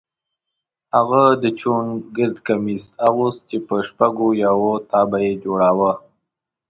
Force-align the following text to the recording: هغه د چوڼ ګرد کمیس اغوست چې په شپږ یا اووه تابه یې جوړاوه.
هغه 0.95 1.23
د 1.43 1.45
چوڼ 1.59 1.81
ګرد 2.17 2.37
کمیس 2.47 2.83
اغوست 3.07 3.41
چې 3.49 3.57
په 3.67 3.75
شپږ 3.87 4.13
یا 4.41 4.49
اووه 4.57 4.75
تابه 4.89 5.17
یې 5.25 5.33
جوړاوه. 5.43 5.91